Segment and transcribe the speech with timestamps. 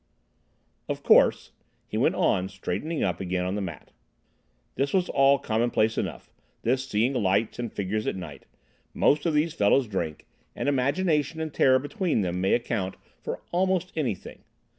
[0.89, 1.51] "Of course,"
[1.85, 3.91] he went on, straightening up again on the mat,
[4.73, 8.47] "this was all commonplace enough—this seeing lights and figures at night.
[8.95, 10.25] Most of these fellows drink,
[10.55, 14.43] and imagination and terror between them may account for almost anything.